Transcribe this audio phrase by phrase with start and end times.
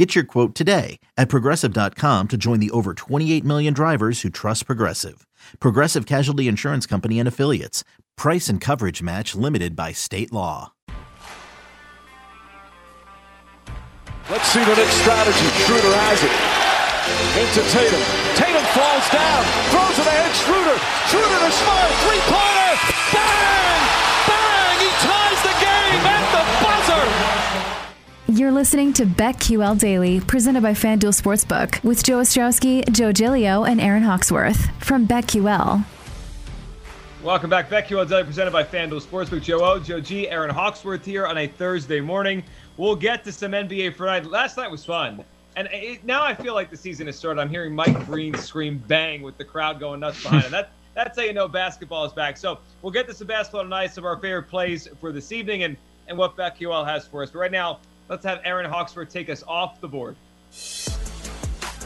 [0.00, 4.64] Get your quote today at progressive.com to join the over 28 million drivers who trust
[4.64, 5.26] Progressive.
[5.60, 7.84] Progressive Casualty Insurance Company and Affiliates.
[8.16, 10.72] Price and coverage match limited by state law.
[14.30, 15.48] Let's see the next strategy.
[15.68, 16.32] Schroeder has it.
[17.36, 18.00] Into Tatum.
[18.40, 19.44] Tatum falls down.
[19.68, 20.32] Throws it ahead.
[20.32, 20.80] Schroeder.
[21.12, 21.92] Schroeder to Smart.
[22.08, 22.72] Three-pointer.
[23.12, 23.50] Bang!
[23.52, 23.59] Bang!
[28.30, 33.80] You're listening to BetQL Daily, presented by FanDuel Sportsbook, with Joe Ostrowski, Joe Gilio, and
[33.80, 35.84] Aaron Hawksworth from BetQL.
[37.24, 37.68] Welcome back.
[37.68, 39.42] BetQL Daily, presented by FanDuel Sportsbook.
[39.42, 42.44] Joe O, Joe G, Aaron Hawksworth here on a Thursday morning.
[42.76, 44.24] We'll get to some NBA for tonight.
[44.26, 45.24] Last night was fun.
[45.56, 47.40] And it, now I feel like the season has started.
[47.40, 50.52] I'm hearing Mike Breen scream bang with the crowd going nuts behind him.
[50.52, 52.36] That, that's how you know basketball is back.
[52.36, 55.64] So we'll get to some basketball tonight, some of our favorite plays for this evening,
[55.64, 57.32] and, and what BetQL has for us.
[57.32, 60.16] But right now, let's have Aaron Hawksworth take us off the board.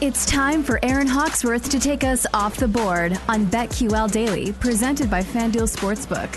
[0.01, 5.09] It's time for Aaron Hawksworth to take us off the board on BetQL Daily, presented
[5.09, 6.29] by FanDuel Sportsbook.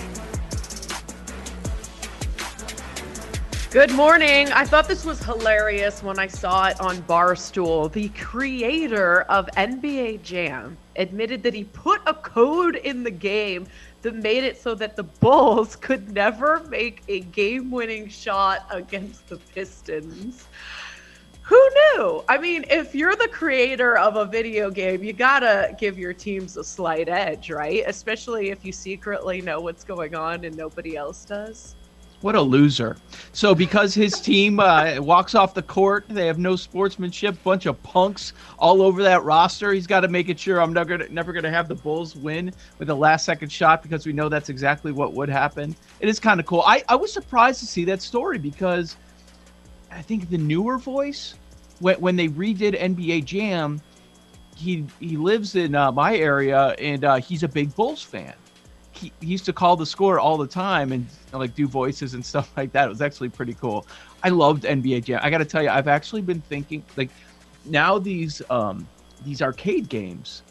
[3.71, 4.51] Good morning.
[4.53, 7.91] I thought this was hilarious when I saw it on Barstool.
[7.93, 13.67] The creator of NBA Jam admitted that he put a code in the game
[14.03, 19.29] that made it so that the Bulls could never make a game winning shot against
[19.29, 20.47] the Pistons.
[21.43, 22.23] Who knew?
[22.29, 26.59] I mean, if you're the creator of a video game, you gotta give your teams
[26.59, 27.85] a slight edge, right?
[27.87, 31.75] Especially if you secretly know what's going on and nobody else does.
[32.21, 32.97] What a loser.
[33.33, 37.81] So because his team uh, walks off the court, they have no sportsmanship, bunch of
[37.85, 39.73] punks all over that roster.
[39.73, 42.17] He's got to make it sure I'm never gonna, never going to have the Bulls
[42.17, 45.77] win with a last second shot because we know that's exactly what would happen.
[46.01, 46.65] It is kind of cool.
[46.67, 48.97] I, I was surprised to see that story because
[49.93, 51.37] I think the newer voice,
[51.79, 53.81] when, when they redid NBA Jam,
[54.57, 58.35] he he lives in uh, my area and uh, he's a big Bulls fan
[58.99, 62.25] he, he used to call the score all the time and like do voices and
[62.33, 62.87] stuff like that.
[62.87, 63.87] It was actually pretty cool.
[64.23, 65.21] I loved NBA Jam.
[65.23, 67.11] I got to tell you, I've actually been thinking like
[67.65, 68.89] now these um
[69.25, 70.43] these arcade games,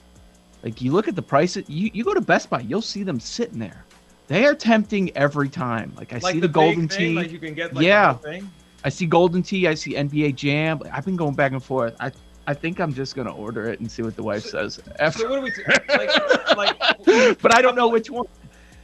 [0.63, 1.55] like you look at the price.
[1.55, 3.85] You you go to Best Buy, you'll see them sitting there.
[4.27, 5.93] They are tempting every time.
[5.97, 7.15] Like I like see the, the, Golden thing, Tee.
[7.15, 8.13] Like you can get like Yeah.
[8.15, 8.49] thing.
[8.83, 9.67] I see Golden Tee.
[9.67, 10.79] I see NBA Jam.
[10.91, 11.95] I've been going back and forth.
[11.99, 12.11] I
[12.47, 14.79] I think I'm just gonna order it and see what the wife says.
[14.99, 16.55] After, So what are we t- like?
[16.57, 18.25] Like, but I don't know which one.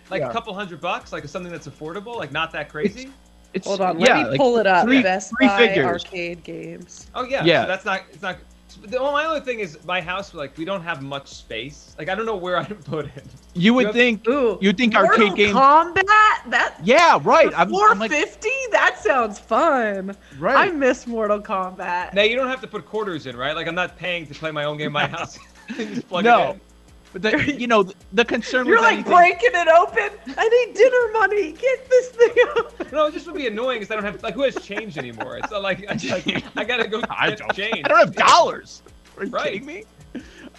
[0.09, 0.29] like Yeah.
[0.29, 3.09] a couple hundred bucks, like something that's affordable, like not that crazy.
[3.53, 4.83] It's Hold on, yeah, let me like pull it up.
[4.85, 5.85] three- Best three Buy figures.
[6.03, 7.07] arcade games.
[7.15, 7.61] Oh yeah, Yeah.
[7.63, 8.01] So that's not.
[8.11, 8.37] It's not.
[8.75, 10.33] The, well, my only thing is my house.
[10.33, 11.95] Like we don't have much space.
[11.97, 13.23] Like I don't know where I'd put it.
[13.53, 13.93] You would Yep.
[13.93, 14.27] think.
[14.27, 15.53] Ooh, You'd think Mortal arcade games.
[15.55, 16.03] Kombat.
[16.49, 17.51] That Yeah, right.
[17.55, 20.15] I'm, four I'm like, that sounds fun.
[20.39, 20.69] right.
[20.69, 22.13] I miss Mortal Kombat.
[22.13, 23.55] Now you don't have to put quarters in, right?
[23.55, 25.37] Like I'm not paying to play my own game in my house.
[25.77, 26.59] Just plug No.
[27.15, 27.31] It in.
[27.31, 30.35] But the, you know, the, the concern You're with like anything- breaking it open.
[30.37, 31.51] I need dinner money.
[31.53, 32.87] Get this thing open.
[32.91, 35.37] No, it just would be annoying because I don't have like who has change anymore.
[35.37, 37.81] It's not like, I, like I gotta go I don't, change.
[37.85, 38.81] I don't have dollars.
[39.17, 39.53] Are you Right.
[39.53, 39.83] kidding me?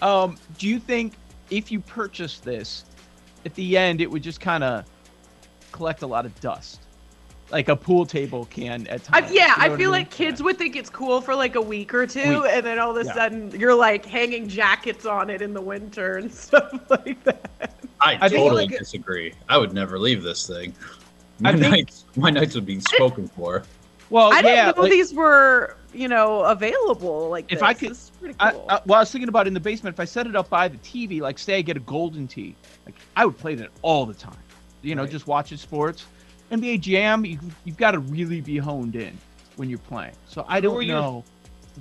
[0.01, 1.13] Um, do you think
[1.49, 2.85] if you purchase this,
[3.45, 4.85] at the end it would just kind of
[5.71, 6.81] collect a lot of dust,
[7.51, 9.33] like a pool table can at I, times?
[9.33, 9.99] yeah, You know I what feel mean?
[10.01, 12.51] like kids would think it's cool for like a week or two, Week.
[12.51, 13.13] and then all of a Yeah.
[13.13, 17.49] sudden you're like hanging jackets on it in the winter and stuff like that.
[18.01, 19.33] I, I totally like- disagree.
[19.47, 20.73] I would never leave this thing.
[21.39, 23.63] My think- nights, my nights would be spoken for.
[24.09, 24.71] Well, I didn't yeah.
[24.71, 27.61] know like- these were, you know, available like If this.
[27.61, 28.65] I could- This is pretty I, cool.
[28.69, 29.95] I, well, I was thinking about it in the basement.
[29.95, 32.55] If I set it up by the TV, like say I get a golden tee,
[32.85, 34.37] like I would play that all the time.
[34.81, 36.05] You know, just watching sports.
[36.51, 39.17] NBA Jam, you, you've got to really be honed in
[39.55, 40.13] when you're playing.
[40.27, 41.23] So I don't were your- know.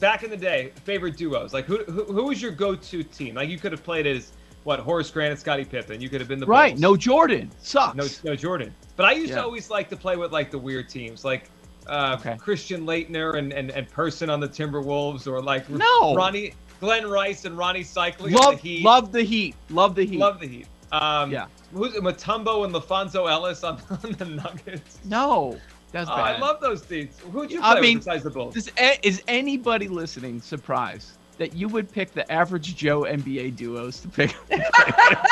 [0.01, 1.53] Back in the day, favorite duos.
[1.55, 3.37] Like who who, who was your go-to team?
[3.37, 4.33] Like you could have played as
[4.65, 6.01] what Horace Grant and Scottie Pippen.
[6.01, 6.71] You could have been the Right?
[6.73, 6.81] Bulls.
[6.81, 7.95] No Jordan sucks.
[8.25, 8.75] no no Jordan.
[8.97, 9.37] But I used Yeah.
[9.37, 11.49] to always like to play with like the weird teams, like
[11.87, 12.37] uh, Okay.
[12.39, 16.17] Christian Laettner and, and and Person on the Timberwolves, or like No.
[16.17, 18.33] Ronnie Glen Rice and Rony Seikaly.
[18.33, 18.83] love, the Heat.
[18.83, 19.55] love the Heat.
[19.71, 20.19] Love the Heat.
[20.19, 20.67] love the Heat.
[20.95, 21.47] Um, Yeah.
[21.73, 24.99] Who's Mutombo and LaPhonso Ellis on, on the Nuggets?
[25.05, 25.59] No,
[25.93, 26.37] that's Oh, bad.
[26.37, 27.19] I love those teams.
[27.33, 28.57] Who'd you I play mean, besides the Bulls?
[28.57, 28.71] Is,
[29.03, 34.37] is anybody listening surprised that you would pick the average Joe NBA duos to pick
[34.51, 34.61] an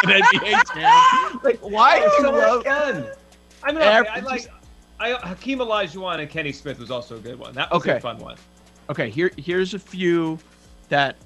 [0.04, 1.40] NBA jam.
[1.44, 2.64] Like, why do Oh, so much love?
[2.64, 3.06] fun.
[3.62, 4.46] I mean, okay, I Average- like.
[4.98, 7.54] I, Hakeem Olajuwon and Kenny Smith was also a good one.
[7.54, 7.96] That was Okay.
[7.96, 8.36] a fun one.
[8.90, 10.38] Okay, here here's a few
[10.90, 11.16] that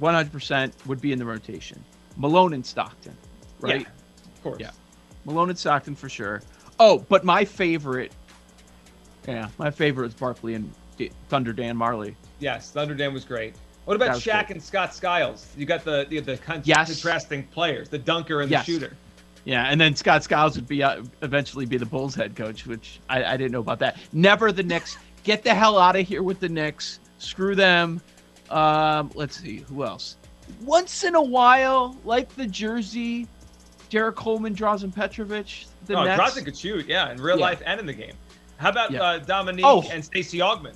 [0.00, 1.82] 100% would be in the rotation.
[2.16, 3.16] Malone and Stockton,
[3.62, 3.80] right?
[3.82, 3.86] Yeah,
[4.34, 4.60] of course.
[4.60, 4.70] Yeah.
[5.24, 6.42] Malone and Stockton for sure.
[6.80, 8.12] Oh, but my favorite,
[9.26, 10.70] yeah, my favorite is Barkley and
[11.28, 12.14] Thunder Dan Majerle.
[12.40, 13.54] Yes, Thunder Dan was great.
[13.84, 14.50] What about Shaq great.
[14.56, 15.48] and Scott Skiles?
[15.56, 16.86] You got the the, the Yes.
[16.88, 18.66] contrasting players, the dunker and Yes.
[18.66, 18.96] the shooter.
[19.44, 23.00] Yeah, and then Scott Skiles would be uh, eventually be the Bulls head coach, which
[23.08, 23.98] I, I didn't know about that.
[24.12, 24.98] Never the Knicks.
[25.24, 26.98] Get the hell out of here with the Knicks.
[27.18, 28.00] Screw them.
[28.50, 30.16] Um, let's see who else.
[30.62, 33.26] Once in a while, like the jersey,
[33.92, 35.66] Derrick Coleman, Drazen Petrovic.
[35.84, 36.18] The oh, Nets.
[36.18, 37.44] Drazen could shoot, yeah, in real Yeah.
[37.44, 38.14] life and in the game.
[38.56, 39.02] How about Yeah.
[39.02, 39.84] uh, Dominique Oh.
[39.90, 40.72] and Stacey Augmon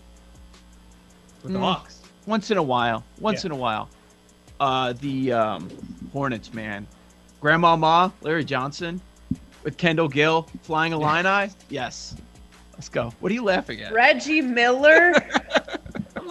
[1.43, 1.63] with the Mm.
[1.63, 2.01] Hawks?
[2.27, 3.05] Once in a while.
[3.19, 3.49] Once Yeah.
[3.49, 3.89] in a while.
[4.61, 5.71] Uh, the um,
[6.13, 6.87] Hornets, man.
[7.41, 9.01] Grandmama, Larry Johnson,
[9.63, 11.51] with Kendall Gill Flying Illini.
[11.71, 12.17] Yes.
[12.75, 13.15] Let's go.
[13.21, 13.95] What are you laughing at?
[13.95, 15.15] Reggie Miller.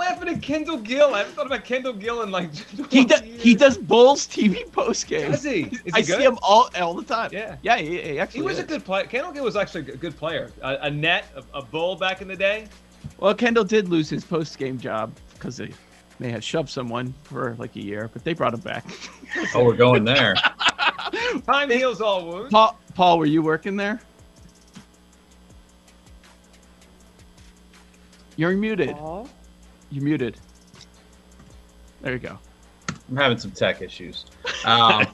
[0.06, 1.14] I'm laughing at Kendall Gill.
[1.14, 2.54] I haven't thought about Kendall Gill in like
[2.92, 3.22] He does.
[3.22, 3.42] years.
[3.42, 5.32] He does Bulls TV post game.
[5.32, 5.62] Does he?
[5.64, 6.18] Is he I good?
[6.18, 7.30] see him all all the time.
[7.34, 7.58] Yeah.
[7.62, 7.78] Yeah.
[7.78, 8.42] He, he actually.
[8.42, 9.06] He was a good player.
[9.06, 10.52] Kendall Gill was actually a good player.
[10.62, 12.68] A, a net, a, a bull back in the day.
[13.20, 15.72] Well, Kendall did lose his post game job because they
[16.20, 18.86] may have shoved someone for like a year, but they brought him back.
[19.54, 20.36] Oh, we're going there.
[21.46, 22.52] Time heals all wounds.
[22.52, 24.00] Paul, Paul, were you working there?
[28.38, 28.92] You're muted.
[28.92, 29.26] Aw.
[29.90, 30.38] You're muted.
[32.02, 32.40] There you go.
[33.10, 34.26] I'm having some tech issues.
[34.66, 35.06] Um,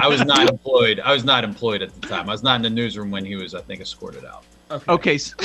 [0.00, 1.00] I was not employed.
[1.00, 2.28] I was not employed at the time.
[2.28, 4.44] I was not in the newsroom when he was, I think, escorted out.
[4.70, 4.92] Okay.
[4.92, 5.18] Okay.
[5.18, 5.36] So,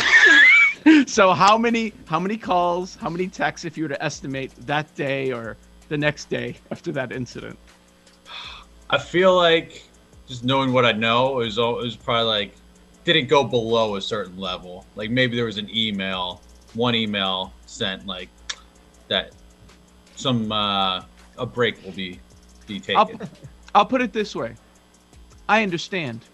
[1.07, 4.93] so how many how many calls, how many texts, if you were to estimate that
[4.95, 5.57] day or
[5.89, 7.57] the next day after that incident?
[8.89, 9.83] I feel like
[10.27, 12.55] just knowing what I know, it was, al- it was probably like
[13.03, 14.85] didn't go below a certain level.
[14.95, 16.41] Like maybe there was an email,
[16.75, 18.29] one email sent like
[19.09, 19.31] that
[20.15, 21.03] some uh,
[21.37, 22.19] a break will be
[22.67, 23.29] be I'll, taken.
[23.75, 24.55] I'll put it this way.
[25.47, 26.25] I understand.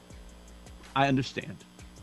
[0.95, 1.55] I understand.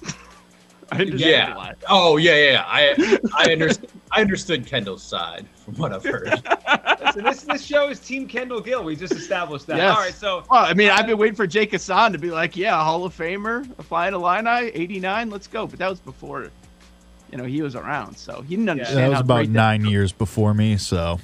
[0.92, 1.54] I understand a Yeah.
[1.54, 1.78] lot.
[1.88, 2.50] Oh yeah, yeah.
[2.52, 2.64] yeah.
[2.66, 3.90] I I understood.
[4.10, 6.28] I understood Kendall's side from what I've heard.
[7.14, 8.84] so this this show is Team Kendall Gill.
[8.84, 9.78] We just established that.
[9.78, 9.96] Yes.
[9.96, 12.56] All right, so Well, I mean, I've been waiting for Jake Hassan to be like,
[12.56, 15.66] yeah, Hall of Famer, a flying Illini, 89, let's go.
[15.66, 16.50] But that was before,
[17.32, 18.16] you know, he was around.
[18.16, 21.18] So he didn't understand that was how about great that- nine years before me, so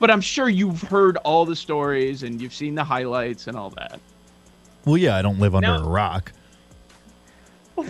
[0.00, 3.70] But I'm sure you've heard all the stories and you've seen the highlights and all
[3.70, 3.98] that.
[4.84, 6.32] well, yeah, I don't live under Now- a rock.
[7.76, 7.84] now,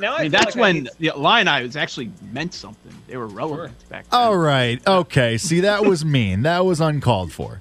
[0.00, 2.92] now I, I mean, that's like I when need- the Illini was actually meant something.
[3.06, 4.20] They were relevant back then.
[4.20, 5.38] All right, okay.
[5.38, 6.42] See, that was mean.
[6.42, 7.60] That was uncalled for.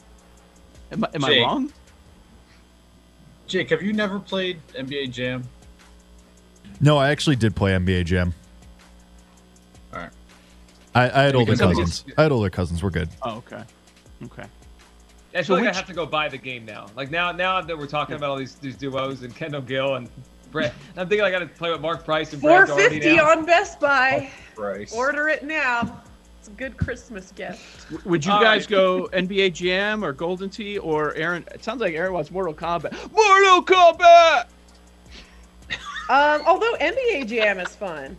[0.92, 1.72] Am, I- am I wrong?
[3.48, 5.44] Jake, have you never played NBA Jam?
[6.82, 8.34] No, I actually did play NBA Jam.
[10.96, 11.14] All right.
[11.14, 12.06] I, I had older Because cousins.
[12.18, 12.82] I had older cousins.
[12.84, 13.10] We're good.
[13.24, 13.64] Oh, okay.
[14.26, 14.44] Okay.
[14.44, 14.48] I
[15.38, 16.88] feel So like I have to go buy the game now.
[16.96, 20.10] Like now, now that we're talking about all these these duos and Kendall Gill and
[20.52, 23.30] Brett, I'm thinking I got to play with Mark Price and Brad Daugherty 450 now.
[23.30, 24.32] on Best Buy.
[24.56, 24.96] Christ.
[24.96, 26.02] Order it now.
[26.40, 27.90] It's a good Christmas gift.
[27.92, 28.70] W- Would you All guys right.
[28.70, 31.46] go NBA Jam or Golden Tee or Aaron?
[31.54, 32.94] It sounds like Aaron wants Mortal Kombat.
[33.12, 34.46] Mortal Kombat!
[36.10, 38.18] Um, although NBA Jam is fun.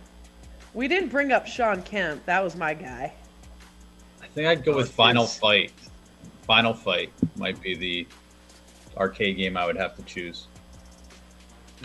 [0.75, 2.25] We didn't bring up Shawn Kemp.
[2.27, 3.12] That was my guy.
[4.23, 5.73] I think I'd go with Final Fight.
[6.47, 8.07] Final Fight might be the
[8.97, 10.47] arcade game I would have to choose.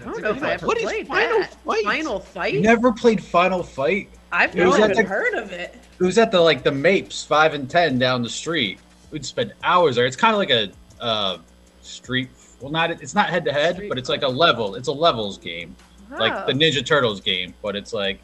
[0.01, 1.53] I don't know if I ever What is played Final that.
[1.63, 1.85] Fight?
[1.85, 2.53] Final Fight?
[2.53, 4.09] You never played Final Fight?
[4.31, 5.75] I've never even the- heard of it.
[5.99, 8.79] It was at the like the Mapes five and ten down the street.
[9.11, 10.05] We'd spend hours there.
[10.05, 11.37] It's kind of like a uh,
[11.81, 12.29] street.
[12.59, 14.75] Well, not it's not head to head, but it's like a level.
[14.75, 15.73] It's a levels game,
[16.11, 16.55] like the Oh.
[16.55, 18.19] Ninja Turtles game, but it's like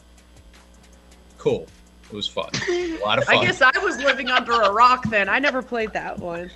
[1.41, 1.67] cool.
[2.11, 2.49] It was fun.
[2.69, 3.37] A lot of fun.
[3.39, 5.27] I guess I was living under a rock then.
[5.27, 6.51] I never played that one.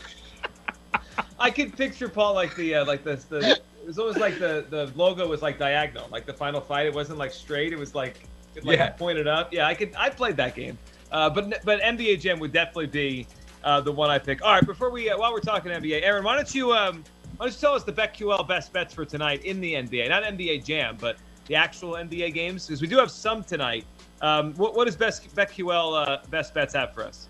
[1.39, 3.58] I could picture Paul like the uh, like the the.
[3.82, 6.86] It was always like the the logo was like diagonal, like the final fight.
[6.88, 7.72] It wasn't like straight.
[7.74, 8.89] It was like it, like Yeah.
[8.89, 9.51] pointed up.
[9.54, 9.94] Yeah, I could.
[9.98, 10.77] I played that game.
[11.12, 13.27] Uh, but but NBA Jam would definitely be
[13.63, 14.44] uh, the one I pick.
[14.44, 17.04] All right, before we uh, while we're talking NBA, Aaron, why don't you um
[17.38, 20.24] why don't you tell us the BetQL best bets for tonight in the NBA, not
[20.24, 23.86] NBA Jam, but the actual NBA games because we do have some tonight.
[24.22, 27.27] Um, what what does best BetQL uh, best bets have for us?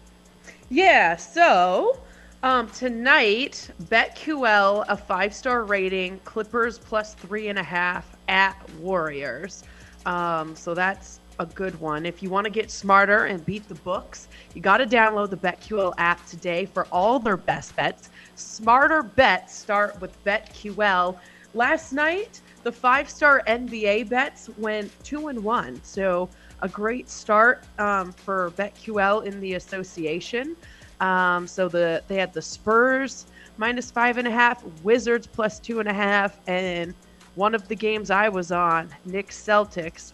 [0.69, 1.99] Yeah, so
[2.43, 9.63] um, tonight, BetQL, a five star rating, Clippers plus three and a half at Warriors.
[10.05, 12.05] Um, so that's a good one.
[12.05, 15.37] If you want to get smarter and beat the books, you got to download the
[15.37, 18.09] BetQL app today for all their best bets.
[18.35, 21.17] Smarter bets start with BetQL.
[21.53, 26.29] Last night, the five-star NBA bets went two and one, so
[26.61, 30.55] a great start um, for BetQL in the association.
[31.01, 33.25] Um, so the they had the Spurs
[33.57, 36.93] minus five and a half, Wizards plus two and a half, and
[37.35, 40.13] one of the games I was on, Knicks Celtics,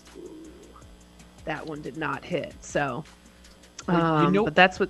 [1.45, 2.53] that one did not hit.
[2.61, 3.03] So,
[3.87, 4.89] um, you know, but that's what.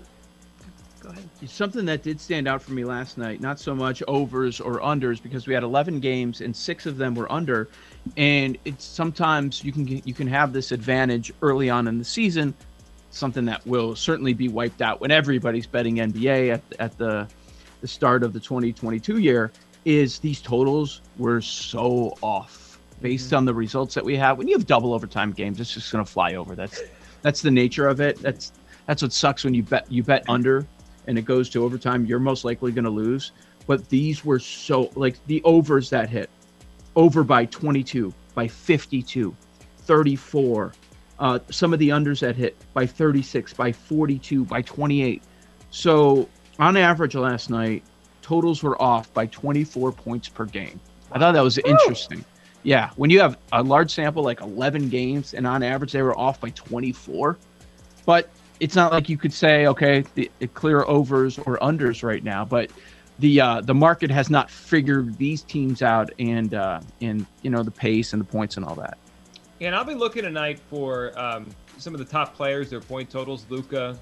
[1.02, 1.24] Go ahead.
[1.48, 5.22] Something that did stand out for me last night, not so much overs or unders,
[5.22, 7.70] because we had 11 games and six of them were under,
[8.18, 12.54] and it's sometimes you can you can have this advantage early on in the season,
[13.10, 17.28] something that will certainly be wiped out when everybody's betting NBA at at the
[17.82, 19.52] the start of the 2022 year.
[19.84, 23.38] Is these totals were so off based mm-hmm.
[23.38, 24.38] on the results that we have.
[24.38, 26.54] When you have double overtime games, it's just going to fly over.
[26.54, 26.80] That's
[27.24, 28.20] that's the nature of it.
[28.22, 28.52] That's
[28.86, 30.68] that's what sucks when you bet you bet under
[31.08, 32.06] and it goes to overtime.
[32.06, 33.32] You're most likely going to lose.
[33.68, 36.30] But these were so like the overs that hit
[36.96, 39.36] over by 22, by 52,
[39.80, 40.74] 34.
[41.20, 45.22] Uh, some of the unders that hit by 36, by 42, by 28.
[45.70, 46.28] So
[46.60, 47.84] on average last night,
[48.22, 50.80] totals were off by 24 points per game.
[51.12, 52.26] I thought that was interesting.
[52.64, 56.18] Yeah, when you have a large sample like 11 games and on average they were
[56.18, 57.38] off by 24,
[58.06, 58.30] but
[58.62, 62.46] it's not like you could say okay, the, the clear overs or unders right now,
[62.46, 62.72] but
[63.20, 67.64] the uh, the market has not figured these teams out and uh, and you know
[67.64, 68.98] the pace and the points and all that.
[69.60, 73.46] And I'll be looking tonight for um, some of the top players, their point totals.
[73.50, 74.00] Luka,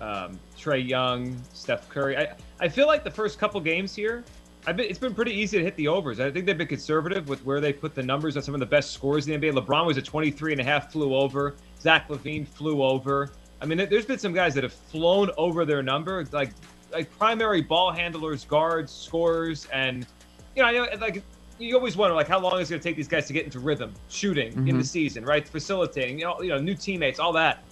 [0.00, 2.16] um, Trae Young, Steph Curry.
[2.16, 4.24] I, I feel like the first couple games here,
[4.66, 6.18] I've been, it's been pretty easy to hit the overs.
[6.18, 8.66] I think they've been conservative with where they put the numbers on some of the
[8.66, 9.64] best scores in the NBA.
[9.64, 11.54] LeBron was at 23 and a half, flew over.
[11.80, 13.30] Zach LaVine flew over.
[13.60, 16.50] I mean, there's been some guys that have flown over their number, like
[16.92, 20.06] like primary ball handlers, guards, scorers, and
[20.54, 21.22] you know, I know like
[21.58, 23.44] you always wonder like how long is it going to take these guys to get
[23.44, 24.68] into rhythm, shooting mm-hmm.
[24.68, 25.46] in the season, right?
[25.46, 27.64] Facilitating, you know, you know, new teammates, all that.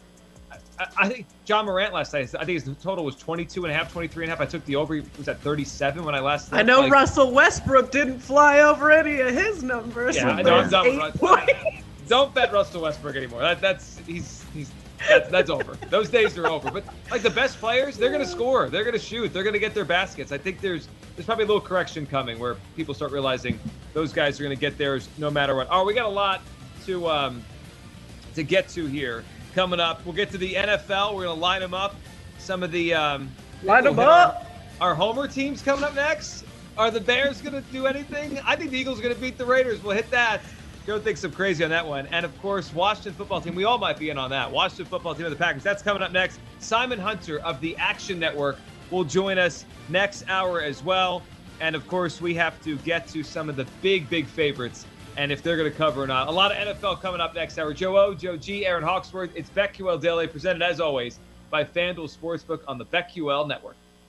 [0.78, 3.76] I, I, think Ja Morant last night, I think his total was 22 and a
[3.76, 4.40] half, 23 and a half.
[4.40, 4.94] I took the over.
[4.94, 6.52] He was at 37 when I last.
[6.52, 10.16] I know like, Russell Westbrook didn't fly over any of his numbers.
[10.16, 10.56] Yeah, I know.
[10.56, 11.12] I'm done.
[12.08, 13.40] Don't bet Russell Westbrook anymore.
[13.40, 14.43] That, that's he's he's
[15.08, 15.74] that's, that's over.
[15.90, 16.70] Those days are over.
[16.70, 18.68] But like the best players, they're gonna score.
[18.68, 19.32] They're gonna shoot.
[19.32, 20.32] They're gonna get their baskets.
[20.32, 23.58] I think there's there's probably a little correction coming where people start realizing
[23.92, 25.68] those guys are gonna get theirs no matter what.
[25.70, 26.42] Oh, we got a lot
[26.86, 27.42] to um
[28.34, 30.04] to get to here coming up.
[30.04, 31.14] We'll get to the NFL.
[31.14, 31.94] We're going to line them up.
[32.38, 33.30] Some of the um,
[33.62, 34.46] line them up.
[34.80, 36.44] Our, our, Homer teams coming up next.
[36.76, 38.38] Are the Bears going to do anything?
[38.44, 39.82] I think the Eagles are going to beat the Raiders.
[39.82, 40.42] We'll hit that.
[40.86, 42.06] Joe thinks I'm crazy on that one.
[42.08, 43.54] And of course, Washington football team.
[43.54, 44.50] We all might be in on that.
[44.50, 45.62] Washington football team of the Packers.
[45.62, 46.40] That's coming up next.
[46.58, 48.58] Simon Hunter of the Action Network
[48.90, 51.22] will join us next hour as well.
[51.60, 54.84] And of course, we have to get to some of the big, big favorites
[55.16, 56.28] and if they're going to cover or not.
[56.28, 57.72] A lot of NFL coming up next hour.
[57.72, 59.30] Joe O, Joe G, Aaron Hawksworth.
[59.34, 61.18] It's BetQL Daily, presented as always
[61.50, 63.76] by FanDuel Sportsbook on the BetQL Network.